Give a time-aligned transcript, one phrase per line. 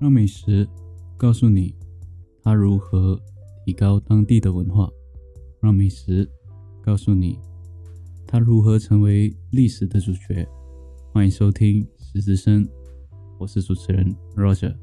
[0.00, 0.66] 让美食
[1.18, 1.74] 告诉你
[2.42, 3.20] 它如何
[3.66, 4.88] 提高当地的文化，
[5.60, 6.26] 让美食
[6.82, 7.38] 告诉你
[8.26, 10.48] 它如何成为历史的主角。
[11.12, 12.64] 欢迎收听《十之声》，
[13.38, 14.74] 我是主持人 Roger。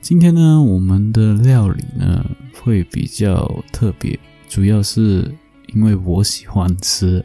[0.00, 2.28] 今天呢，我们的料理呢
[2.60, 5.32] 会比较特别，主要是。
[5.74, 7.24] 因为我喜欢吃，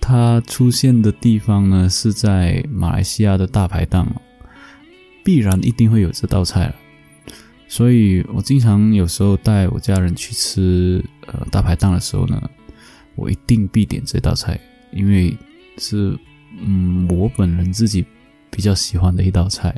[0.00, 4.06] 它出现的地方呢是在马来西亚的大排档，
[5.24, 6.74] 必然一定会有这道菜了。
[7.68, 12.50] 所以我经常有时候带我家人去吃呃大排档的时候呢，
[13.14, 14.60] 我一定必点这道菜，
[14.92, 15.36] 因为
[15.78, 16.16] 是
[16.60, 18.04] 嗯我本人自己
[18.50, 19.74] 比较喜欢的一道菜。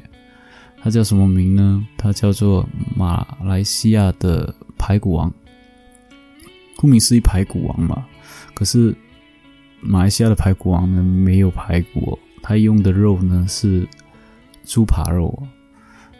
[0.82, 1.86] 它叫什么名呢？
[1.96, 5.32] 它叫做马来西亚的排骨王。
[6.84, 8.04] 顾名思义，排骨王嘛。
[8.52, 8.94] 可是
[9.80, 13.88] 马来西亚的排骨王呢，没有排骨，它用的肉呢是
[14.66, 15.28] 猪扒肉。
[15.28, 15.48] 哦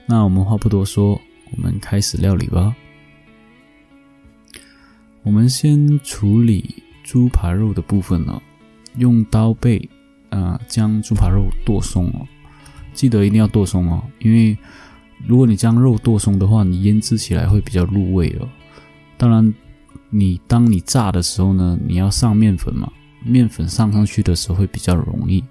[0.06, 2.74] 那我们话不多说，我们开始料理吧。
[5.22, 8.40] 我们先处理猪扒肉的部分呢，
[8.96, 9.86] 用刀背
[10.30, 12.26] 啊将猪扒肉剁松哦。
[12.94, 14.56] 记得一定要剁松哦，因为
[15.26, 18.48] 如果你将肉剁松的话，你腌制起来会比较入味哦。
[19.18, 19.54] 当然。
[20.16, 22.88] 你当你炸的时候呢，你要上面粉嘛？
[23.24, 25.42] 面粉上上去的时候会比较容易。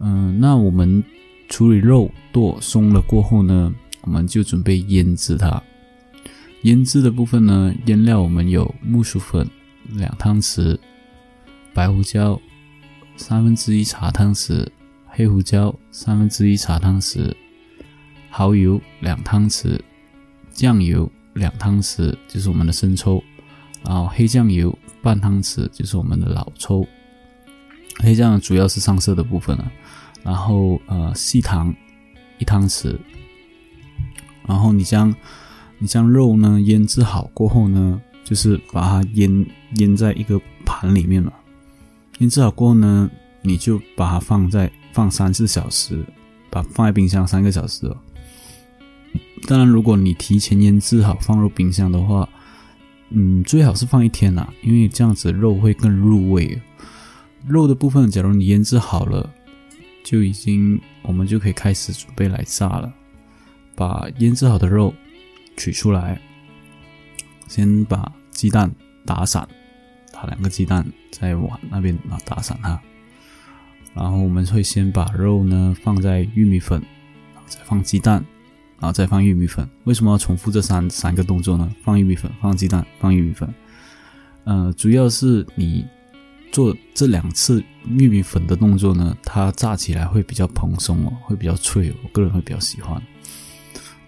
[0.00, 1.04] 嗯，那我们
[1.48, 5.62] 处理肉剁松了过后呢，我们就准备腌制它。
[6.62, 9.48] 腌制的部分呢，腌料我们有木薯粉
[9.90, 10.76] 两汤匙，
[11.72, 12.40] 白胡椒
[13.16, 14.66] 三分之一茶汤匙，
[15.06, 17.32] 黑胡椒三分之一茶汤匙，
[18.32, 19.78] 蚝油两汤匙，
[20.50, 23.22] 酱油两汤匙，就是我们的生抽。
[23.82, 26.86] 然后黑酱油半汤匙，就是我们的老抽。
[27.98, 29.72] 黑酱主要是上色的部分了。
[30.22, 31.74] 然后呃，细糖
[32.38, 32.96] 一汤匙。
[34.46, 35.14] 然后你将
[35.78, 39.46] 你将肉呢腌制好过后呢，就是把它腌
[39.76, 41.32] 腌在一个盘里面嘛。
[42.18, 46.04] 腌制好过后呢，你就把它放在放三四小时，
[46.50, 47.96] 把放在冰箱三个小时哦。
[49.48, 52.28] 当然，如果你提前腌制好放入冰箱的话。
[53.10, 56.60] 嗯，最好是放一天呐，因为这样子肉会更入味。
[57.46, 59.28] 肉的部分，假如你腌制好了，
[60.04, 62.92] 就已经我们就可以开始准备来炸了。
[63.74, 64.94] 把腌制好的肉
[65.56, 66.20] 取出来，
[67.48, 68.70] 先把鸡蛋
[69.04, 69.48] 打散，
[70.12, 72.80] 打两个鸡蛋在碗那边啊打散它。
[73.92, 76.80] 然后我们会先把肉呢放在玉米粉，
[77.46, 78.24] 再放鸡蛋。
[78.80, 81.70] 然后再放玉米粉，为什么要重复这三三个动作呢？
[81.84, 83.48] 放玉米粉，放鸡蛋，放玉米粉。
[84.44, 85.84] 呃，主要是你
[86.50, 93.00] 做这两次玉米粉的动作呢，它炸起来会比较蓬松哦，会比较脆，我个人会比较喜欢。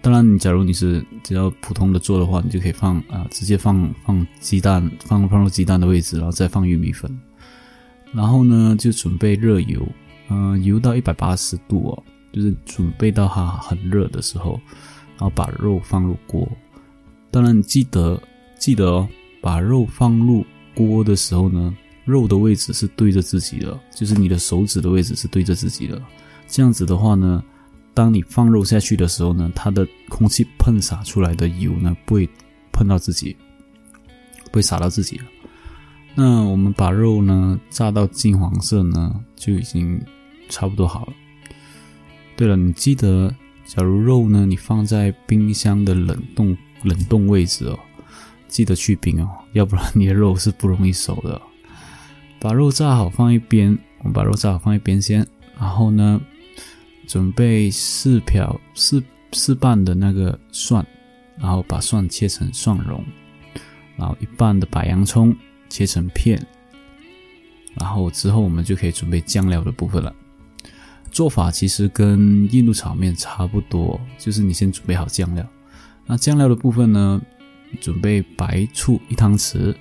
[0.01, 7.15] 当然，你假如你是只要普通的做的话，你就可以放啊，直接放放鸡蛋，放放入鸡蛋的位置，然后再放玉米粉。
[8.11, 9.87] 然后呢，就准备热油，
[10.29, 12.03] 嗯，油到一百八十度哦。
[12.33, 14.59] 就是准备到它很热的时候，
[15.17, 16.45] 然后把肉放入锅。
[17.31, 18.21] 当然，记得
[18.59, 19.07] 记得哦，
[19.39, 20.45] 把肉放入
[20.75, 21.73] 锅的时候呢，
[22.05, 26.01] 肉的位置是对着自己的，就是你的手指的位置是对着自己的。
[26.47, 27.43] 这样子的话呢，
[27.93, 32.29] 当你放肉下去的时候呢，它的空气喷洒出来的油呢，不会
[32.71, 33.35] 碰到自己，
[34.45, 35.25] 不会洒到自己了。
[36.15, 39.99] 那我们把肉呢炸到金黄色呢，就已经
[40.49, 41.13] 差不多好了。
[42.43, 43.33] 对了，你记得，
[43.63, 47.79] 假如肉呢，你放在冰箱的冷冻冷冻位置哦，
[48.49, 51.41] 记得去冰哦，要不然你的肉是不容易熟的。
[52.41, 55.25] 把肉炸好放一边，我们把肉炸好放一边先。
[55.57, 56.19] 然后呢，
[57.07, 59.01] 准备四瓢四
[59.31, 60.85] 四瓣的那个蒜，
[61.39, 63.01] 然后把蒜切成蒜蓉，
[63.95, 65.33] 然后一半的白洋葱
[65.69, 66.45] 切成片，
[67.75, 70.13] 然后之后我们就可以准备酱料的部分了。
[71.13, 75.47] 做法其实跟印度炒面差不多，就是你先准备好酱料。
[76.07, 77.21] 那酱料的部分呢，
[77.79, 79.75] 准备白醋一汤匙，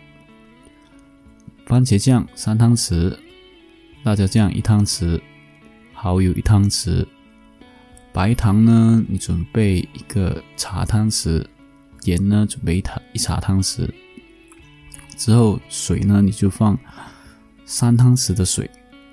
[1.65, 3.17] 番茄酱三汤匙，
[4.03, 5.19] 辣椒酱一汤匙，
[5.95, 7.07] 蚝油一汤匙，
[8.13, 11.43] 白糖呢你准备一个茶汤匙，
[12.03, 13.89] 盐呢准备一汤一茶汤匙。
[15.17, 16.79] 之后水呢你就放
[17.65, 18.71] 三汤匙的水，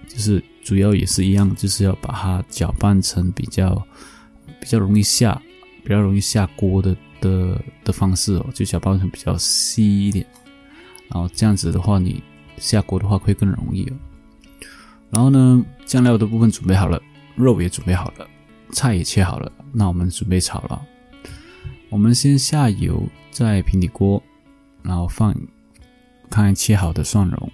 [0.09, 0.43] 就是。
[0.61, 3.75] 主要也是一样，就是要把它搅拌成比较
[4.59, 5.41] 比较容易下、
[5.83, 10.23] 比较容易下锅的的的方式哦，就搅拌成比较稀一点。
[11.07, 12.21] 然后这样子的话，你
[12.57, 13.93] 下锅的话会更容易哦。
[15.09, 17.01] 然后呢，酱料的部分准备好了，
[17.35, 18.27] 肉也准备好了，
[18.71, 20.79] 菜也切好了，那我们准备炒了。
[21.89, 23.01] 我们先下油
[23.31, 24.21] 在平底锅，
[24.83, 25.35] 然后放
[26.29, 27.51] 看切好的蒜蓉，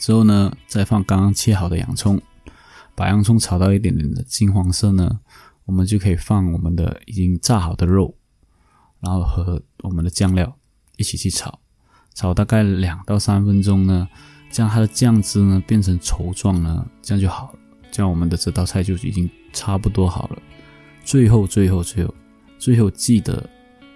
[0.00, 2.20] 之后呢，再放刚刚切好的洋葱，
[2.94, 5.20] 把洋葱炒到一点点的金黄色呢，
[5.66, 8.16] 我们就可以放我们的已经炸好的肉，
[9.00, 10.56] 然后和我们的酱料
[10.96, 11.60] 一起去炒，
[12.14, 14.08] 炒大概两到三分钟呢，
[14.50, 17.58] 将它的酱汁呢变成稠状呢，这样就好了，
[17.92, 20.38] 这样我们的这道菜就已经差不多好了。
[21.04, 22.14] 最后，最后，最后。
[22.58, 23.48] 最后记得，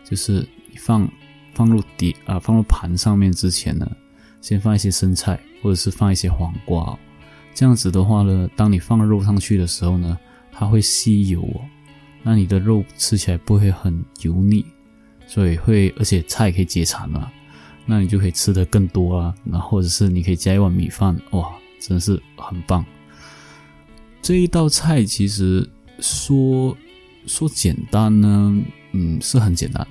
[0.04, 0.48] 就是
[0.78, 1.06] 放
[1.52, 3.86] 放入碟啊，放入盘上面之前呢，
[4.44, 6.98] 先放一些生菜，或者是放一些黄瓜。
[7.54, 10.18] 这样子的话呢，当你放肉上去的时候呢，
[10.52, 11.64] 它会吸油哦，
[12.22, 14.62] 那你的肉吃起来不会很油腻，
[15.26, 17.32] 所以会而且菜可以解馋啊，
[17.86, 19.34] 那你就可以吃的更多啊。
[19.44, 21.50] 那或者是你可以加一碗米饭，哇，
[21.80, 22.84] 真是很棒。
[24.20, 25.66] 这一道菜其实
[26.00, 26.76] 说。
[27.26, 28.54] 说简单呢，
[28.92, 29.86] 嗯，是很简单，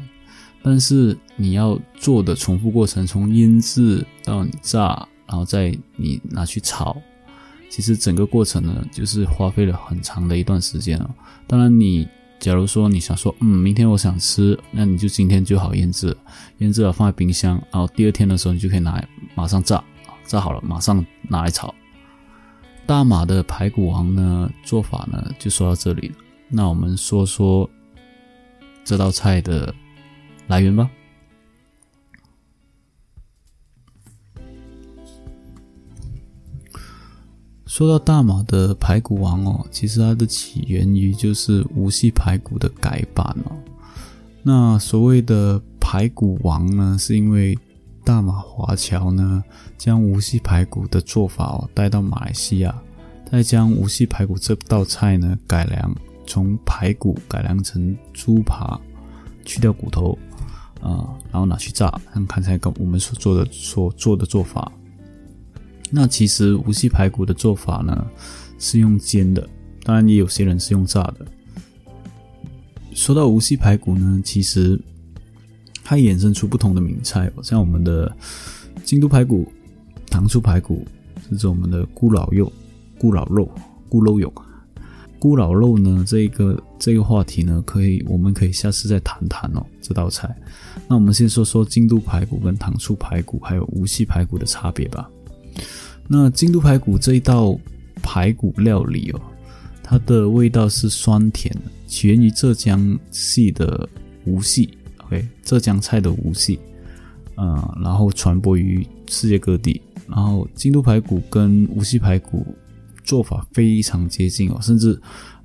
[0.63, 6.95] 但是你要做的重复过程，从腌制到你炸，然后再你拿去炒，
[7.69, 11.09] 其实整个过程呢，就是花费了很长的一段时间哦。
[11.45, 12.07] 当然，你
[12.39, 16.15] 假如说你想说，嗯，明天我想吃，那你就今天就好腌制，
[16.59, 19.03] 腌制了放在冰箱，然后第二天的时候你就可以拿
[19.35, 19.83] 马上炸，
[20.25, 21.73] 炸好了马上拿来炒。
[22.85, 26.15] 大马的排骨王呢，做法呢就说到这里了。
[26.49, 27.69] 那我们说说
[28.83, 29.73] 这道菜的
[30.47, 30.89] 来源吧。
[37.65, 43.57] 说到大马的排骨王哦，其实它的起源于就是无锡排骨的改版哦。
[44.43, 47.57] 那所谓的排骨王呢，是因为
[48.03, 49.43] 大马华侨呢
[49.75, 52.75] 将无锡排骨的做法哦带到马来西亚，
[53.31, 55.95] 再将无锡排骨这道菜呢改良。
[56.25, 58.79] 从排骨改良成猪扒，
[59.43, 60.17] 去掉骨头，
[60.83, 64.69] 啊，然后拿去炸，像刚才跟我们所做的所做的做法。
[65.89, 68.05] 那其实无锡排骨的做法呢，
[68.59, 69.47] 是用煎的，
[69.83, 71.25] 当然也有些人是用炸的。
[72.93, 74.79] 说到无锡排骨呢，其实
[75.83, 78.13] 它衍生出不同的名菜，像我们的
[78.83, 79.49] 京都排骨、
[80.09, 80.85] 糖醋排骨，
[81.29, 82.51] 甚至我们的咕老肉、
[82.99, 83.49] 咕老肉、
[83.89, 84.33] 咕肉肉。
[85.23, 86.03] 咕老肉呢？
[86.05, 89.65] 这个这个话题呢，可以我们可以下次再谈谈哦。
[89.81, 90.35] 这道菜，
[90.85, 95.09] 那我们先说说京都排骨跟糖醋排骨还有无锡排骨的差别吧。
[96.09, 97.57] 那京都排骨这一道
[98.01, 99.21] 排骨料理哦，
[99.81, 103.87] 它的味道是酸甜的，起源于浙江系的
[104.25, 106.59] 无锡，OK，浙江菜的无锡，
[107.37, 109.81] 嗯，然后传播于世界各地。
[110.05, 112.45] 然后京都排骨跟无锡排骨。
[113.03, 114.99] 做法非常接近哦，甚至，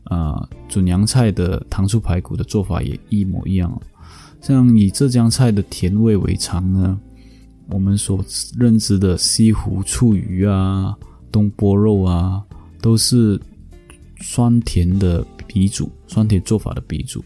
[0.04, 3.80] 呃，煮娘菜的糖醋排骨的做法也一模一样哦。
[4.40, 6.98] 像以浙江菜的甜味为常呢，
[7.68, 8.24] 我们所
[8.56, 10.96] 认知的西湖醋鱼啊、
[11.30, 12.42] 东坡肉啊，
[12.80, 13.40] 都是
[14.20, 17.22] 酸甜的鼻祖，酸甜做法的鼻祖。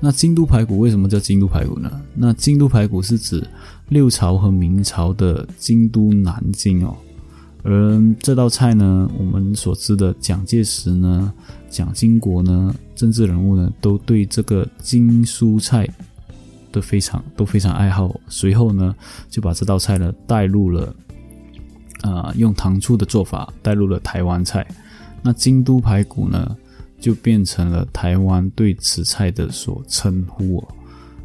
[0.00, 1.90] 那京都排骨为什么叫京都排骨呢？
[2.14, 3.46] 那京都排骨是指
[3.88, 6.96] 六朝和明朝的京都南京哦。
[7.68, 11.32] 而这道菜呢，我们所知的蒋介石呢、
[11.68, 15.88] 蒋经国呢，政治人物呢，都对这个京蔬菜
[16.70, 18.20] 都非常都非常爱好。
[18.28, 18.94] 随后呢，
[19.28, 20.94] 就把这道菜呢带入了，
[22.02, 24.64] 啊，用糖醋的做法带入了台湾菜。
[25.20, 26.56] 那京都排骨呢，
[27.00, 30.68] 就变成了台湾对此菜的所称呼哦。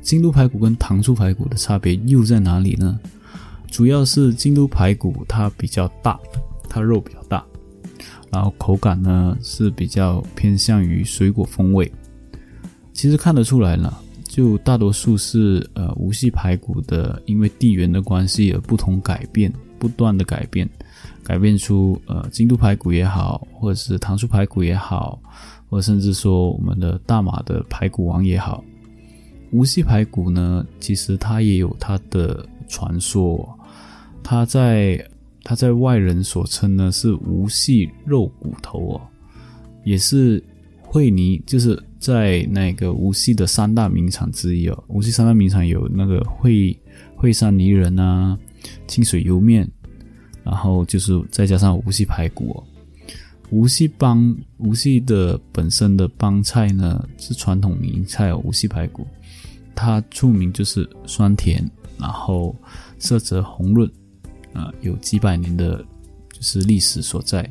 [0.01, 2.99] 京都排骨跟糖醋排骨的差别又在哪里呢？
[3.71, 6.19] 主要是京都排骨它比较大，
[6.69, 7.43] 它肉比较大，
[8.29, 11.89] 然后口感呢是比较偏向于水果风味。
[12.91, 20.69] 其实看得出来了，就大多数是呃无锡排骨的，因为地缘的关系而不同改变，不断的改变，
[21.23, 25.17] 改变出呃京都排骨也好，或者是糖醋排骨也好，
[25.69, 28.61] 或者甚至说我们的大马的排骨王也好，
[29.51, 33.57] 无锡排骨呢，其实它也有它的传说。
[34.23, 35.03] 它在
[35.43, 39.01] 它在外人所称呢是无锡肉骨头哦，
[39.83, 40.41] 也是
[40.81, 44.83] 惠泥，就是在那个无锡的三大名产之一哦。
[44.87, 46.77] 无锡三大名产有那个惠
[47.15, 48.37] 惠山泥人啊、
[48.87, 49.69] 清水油面，
[50.43, 52.63] 然后就是再加上无锡排骨哦。
[53.49, 59.05] 无锡帮无锡的本身的帮菜呢是传统名菜哦，无锡排骨，
[59.75, 61.61] 它出名就是酸甜，
[61.97, 62.55] 然后
[62.99, 63.91] 色泽红润。
[64.53, 65.77] 啊，有几百年的，
[66.31, 67.49] 就是历史所在，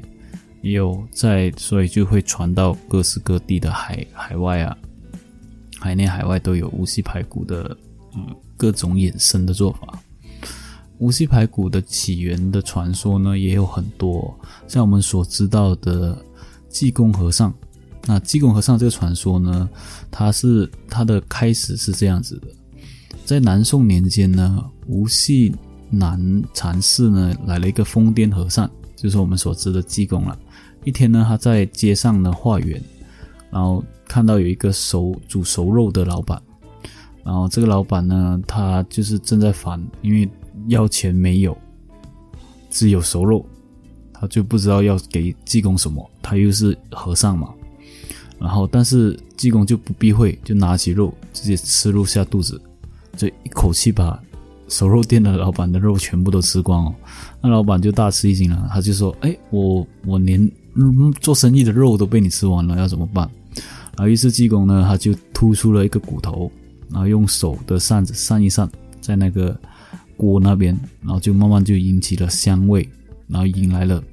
[0.62, 4.76] 也有在，所以就会传到各式各地的海海外啊，
[5.78, 7.76] 海内海外都有无锡排骨的，
[8.14, 8.26] 嗯，
[8.56, 9.98] 各种衍生的做法。
[10.98, 14.38] 无锡排骨的起源的传说呢，也有很多，
[14.68, 16.22] 像我们所知道的
[16.68, 17.54] 济公和尚。
[18.06, 19.68] 那济公和尚这个传说呢，
[20.10, 22.48] 它是它的开始是这样子的，
[23.24, 25.54] 在南宋年间呢，无锡
[25.90, 30.38] 南禅寺呢来了一个疯癫和尚，就是我们所知的济公了。
[30.84, 32.82] 一天呢，他在街上呢化缘，
[33.50, 36.40] 然后看到有一个熟煮熟肉的老板，
[37.24, 40.28] 然后这个老板呢，他就是正在烦，因为。
[40.68, 41.56] 要钱没有，
[42.68, 43.42] 只有熟肉，
[44.12, 46.10] 他就不知道要给济公什么。
[46.20, 47.48] 他又是和尚嘛，
[48.38, 52.60] 然后但是济公就不避讳，就拿起肉直接吃入下肚子，
[53.16, 54.22] 就一口气把
[54.70, 56.94] 熟肉店的老板的肉全部都吃光哦。
[57.42, 60.50] 那老板就大吃一惊了，他就说：“哎，我我连
[61.20, 63.28] 做生意的肉都被你吃完了，要怎么办？”
[63.98, 66.50] 然后于是济公呢，他就突出了一个骨头，
[66.88, 68.66] 然后用手的扇子扇一扇，
[69.02, 69.54] 在那个。
[70.16, 72.86] 锅那边，然后就慢慢就引起了香味，
[73.26, 74.04] 然后引来了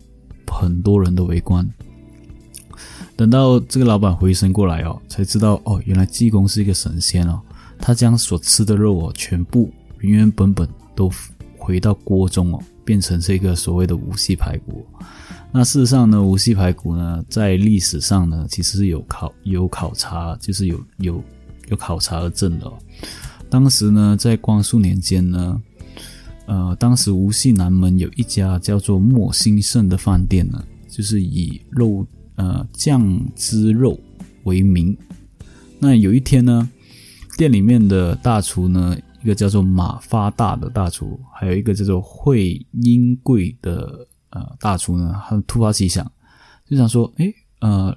[0.50, 1.70] 很多人的围观。
[3.18, 7.42] 等到这个老板回神过来哦，才知道哦，原来济公是一个神仙哦，
[7.78, 11.12] 他将所吃的肉哦，全部原原本本都
[11.58, 14.86] 回到锅中哦，变成这个所谓的无锡排骨。
[15.52, 21.24] 那事实上呢，无锡排骨呢，在历史上呢，其实是有考有考察，就是有有
[21.70, 22.72] 有考察而证的。
[23.50, 25.62] 当时呢，在光绪年间呢。
[26.50, 34.00] 呃，当时无锡南门有一家叫做莫兴盛的饭店呢，就是以肉呃酱汁肉
[34.46, 34.98] 为名。
[35.78, 36.70] 那有一天呢，
[37.38, 46.10] 店里面的大厨呢，一个叫做马发大的大厨，还有一个叫做惠英贵的呃大厨呢，他们突发奇想，
[46.66, 47.26] 就想说，哎，
[47.60, 47.94] 呃，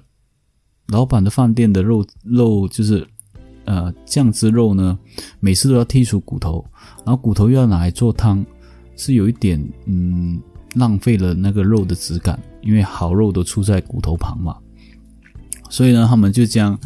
[0.87, 3.07] 老板的饭店的肉肉就是。
[3.63, 4.97] 呃，酱汁肉呢，
[5.39, 6.65] 每次都要剔除骨头，
[7.05, 8.43] 然后骨头又要拿来做汤，
[8.97, 10.41] 是有一点嗯
[10.73, 14.57] 浪费了那个肉的质感，因为好肉都出在骨头旁嘛。
[15.69, 16.77] 所以呢，他们就将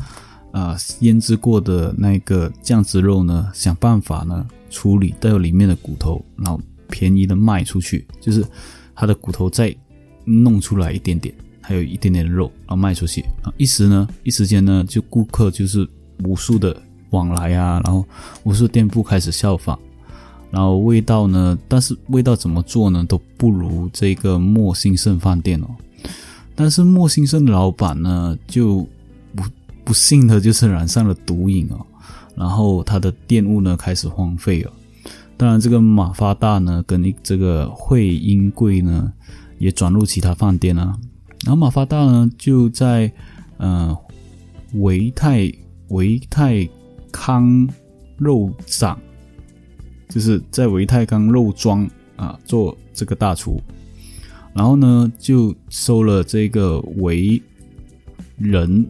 [0.58, 6.60] 啊腌制过的那个酱汁肉呢，想办法呢处理掉里面的骨头，然后
[6.90, 8.46] 便宜的卖出去，就是
[8.96, 9.76] 它的骨头再
[10.24, 15.88] 弄出来一点点，还有一点点肉，然后卖出去啊，一时呢，一时间呢，就顾客就是。
[16.24, 16.74] 无数的
[17.10, 18.06] 往来啊，然后
[18.46, 19.78] 无数店铺开始效仿，
[20.50, 21.60] 然后味道呢？
[21.68, 23.04] 但是味道怎么做呢？
[23.04, 25.68] 都不如这个莫兴盛饭店哦。
[26.56, 28.88] 但是莫兴盛的老板呢，就
[29.36, 29.44] 不
[29.86, 31.86] 不幸的就是染上了毒瘾哦，
[32.36, 34.74] 然后他的店务呢开始荒废了。
[35.38, 39.14] 当然，这个马发大呢，跟这个惠英贵呢，
[39.60, 40.98] 也转入其他饭店啊。
[41.46, 43.10] 然后马发大呢，就在
[43.58, 43.98] 呃
[44.74, 45.50] 维泰。
[45.90, 46.68] 维泰
[47.12, 47.70] 康
[48.18, 49.00] 肉长，
[50.10, 53.62] 就是在维泰康肉庄啊做这个大厨，
[54.52, 57.40] 然后呢就收了这个为
[58.36, 58.84] 人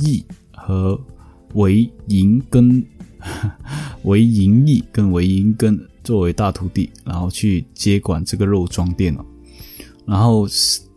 [0.00, 1.00] 义和
[1.54, 2.84] 维银根、
[4.04, 9.24] 维银义跟维银根作为大徒弟，然后去接管这个肉庄店了。
[10.04, 10.46] 然后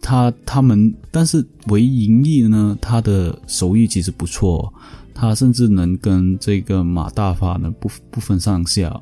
[0.02, 4.74] 他他们，但是维银义呢，他的手艺其实不错。
[5.22, 9.02] 他甚至能跟这个马大发呢不不分上下，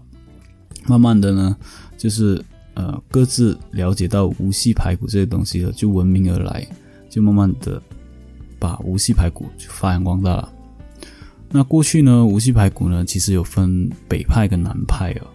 [0.88, 1.56] 慢慢的呢，
[1.96, 6.68] 就是呃各自了解到无锡排骨这些东西了，就闻名而来，
[7.08, 7.80] 就慢慢的
[8.59, 10.53] 把无锡排骨就发扬光大了。
[11.49, 15.27] 那过去呢，无锡排骨呢其实有分北派跟南派哦，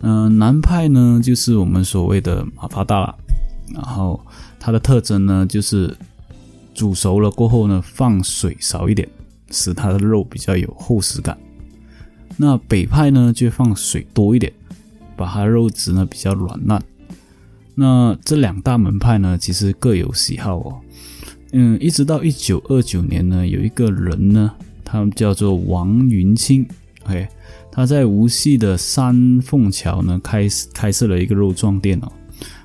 [0.00, 3.14] 嗯，南派呢就是我们所谓的马发大了，
[3.72, 4.20] 然后
[4.58, 5.96] 它的特征呢就是
[6.74, 9.08] 煮熟了过后呢放水少一点。
[9.52, 11.38] 使它的肉比较有厚实感。
[12.36, 14.52] 那北派呢，就放水多一点，
[15.16, 16.82] 把它肉质呢比较软烂。
[17.76, 20.80] 那这两大门派呢，其实各有喜好哦。
[21.52, 24.52] 嗯，一直到一九二九年呢，有一个人呢，
[24.84, 26.66] 他们叫做王云清
[27.04, 27.26] ，OK，
[27.70, 32.12] 他在无锡的三凤桥呢开开设了一个肉庄店哦。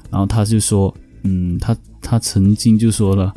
[0.09, 3.33] 然后他就说，嗯，他他曾经就说了。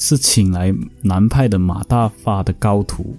[0.00, 3.16] 是请来南派的马大发的高徒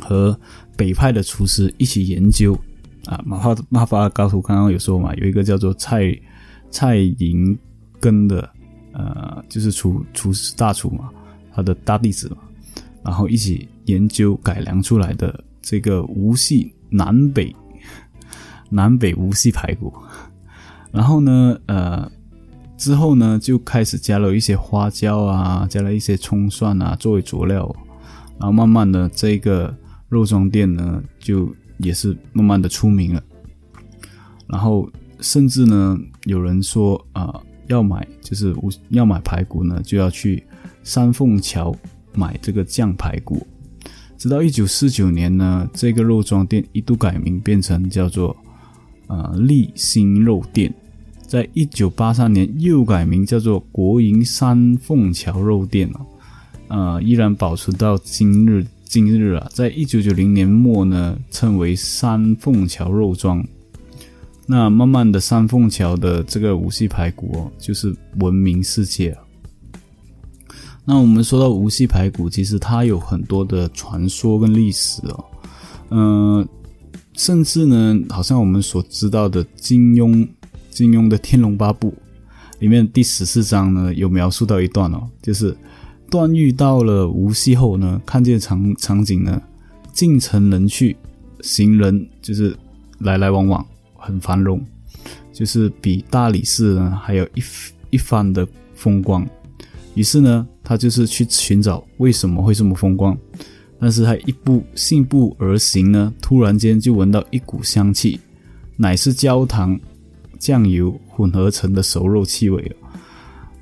[0.00, 0.36] 和
[0.76, 2.58] 北派的厨师一起研究
[3.04, 6.12] 啊，马发马发高徒刚刚有说嘛，有一个叫做蔡
[6.72, 7.56] 蔡银
[8.00, 8.50] 根的
[8.92, 11.10] 呃，就是厨厨师大厨嘛，
[11.54, 12.38] 他的大弟子嘛，
[13.04, 17.54] 然后一起研究改良出来的这个无锡南北
[18.68, 19.92] 南北无锡排骨。
[20.92, 22.10] 然后呢，呃，
[22.76, 27.72] 之后呢就开始加了一些花椒啊，加了一些葱蒜啊作为佐料，
[28.38, 29.72] 然后慢慢的这个
[30.08, 33.22] 肉庄店呢就也是慢慢的出名了。
[34.48, 38.54] 然后甚至呢有人说啊，要买就是
[38.88, 40.42] 要买排骨呢就要去
[40.82, 41.74] 三凤桥
[42.12, 43.46] 买这个酱排骨。
[44.18, 48.36] 直到一九四九年呢，这个肉庄店一度改名变成叫做
[49.06, 50.70] 呃立新肉店，
[51.26, 56.06] 在一九八三年又改名叫做国营三凤桥肉店哦，
[56.68, 63.42] 呃依然保存到今日今日啊，在一九九零年末呢，称为三凤桥肉庄。
[64.52, 69.16] 那慢慢的，三凤桥的这个无锡排骨哦，就是闻名世界。
[70.84, 75.24] 那我们说到无锡排骨，其实它有很多的传说跟历史哦，
[75.90, 76.48] 嗯，
[77.12, 80.28] 甚至呢，好像我们所知道的金庸，
[80.68, 81.92] 金庸的《天龙八部》
[82.58, 85.56] 里面第十四章呢，有描述到一段哦，就是
[86.10, 89.40] 段誉到了无锡后呢，看见场场景呢，
[89.92, 90.96] 进城人去，
[91.40, 92.52] 行人就是
[92.98, 93.64] 来来往往，
[94.10, 94.60] 很繁荣，
[95.32, 97.42] 就是比大理寺呢还有一
[97.90, 99.26] 一番的风光。
[99.94, 103.16] 于是呢，他就是去寻找为什么会这么风光，
[103.78, 108.18] 但是他一步信步而行呢，突然间就闻到一股香气，
[108.76, 109.78] 乃是焦糖、
[110.38, 112.76] 酱油混合成的熟肉气味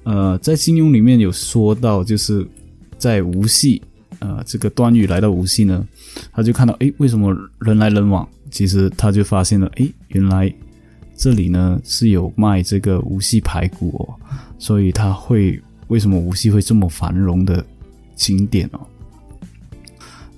[0.04, 2.46] 呃，在金庸里面有说到，就是
[2.98, 3.80] 在无锡，
[4.20, 5.86] 呃，这个段誉来到无锡呢，
[6.32, 8.28] 他就看到，诶，为什么人来人往？
[8.50, 10.52] 其实他就发现了，诶，原来
[11.14, 14.14] 这里呢是有卖这个无锡排骨哦，
[14.58, 15.60] 所以他会。
[15.88, 17.64] 为什么无锡会这么繁荣的
[18.14, 18.80] 景点哦？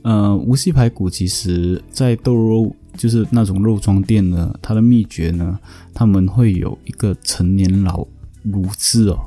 [0.03, 5.59] 呃，无锡排骨其实，在豆肉就是那种肉庄店呢，它的秘诀呢，
[5.93, 8.07] 他们会有一个陈年老
[8.47, 9.19] 卤汁哦，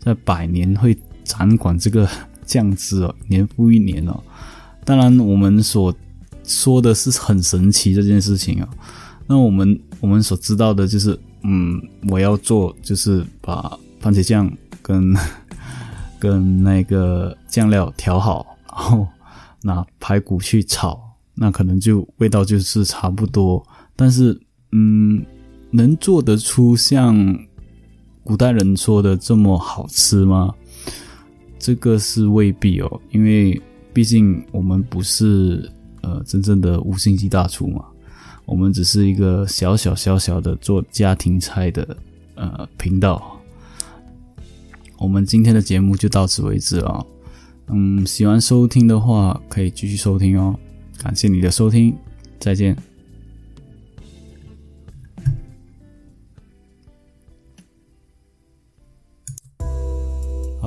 [0.00, 2.08] 在百年会掌管这个
[2.48, 4.18] 酱汁哦，年复一年哦。
[4.84, 5.94] 当然，我们所
[6.44, 8.68] 说的是很神奇这件事情啊。
[9.26, 15.14] 那我们我们所知道的就是，嗯，我要做就是把番茄酱跟
[16.18, 19.06] 跟那个酱料调好，然后
[19.62, 20.98] 拿排骨去炒，
[21.34, 23.62] 那可能就味道就是差不多。
[23.94, 24.40] 但是，
[24.72, 25.22] 嗯，
[25.70, 27.38] 能做得出像
[28.24, 30.54] 古代人说的这么好吃吗？
[31.58, 33.60] 这个是未必哦，因为
[33.92, 35.70] 毕竟我们不是
[36.02, 37.84] 呃真正的五星级大厨嘛，
[38.44, 41.96] 我们只是一个小小小小的做家庭菜的
[42.34, 43.38] 呃频道。
[44.98, 47.06] 我们今天的节目就到此为止了，
[47.68, 50.58] 嗯，喜欢收听的话可以继续收听哦，
[51.02, 51.94] 感谢你的收听，
[52.40, 52.76] 再见。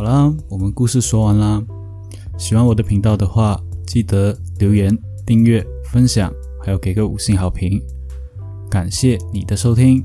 [0.02, 1.64] 好啦，我们故事说完啦，
[2.36, 6.34] 喜欢我的频道的话，记得留言、订阅、分享，
[6.66, 7.80] 还有给个五星好评，
[8.68, 10.04] 感谢你的收听。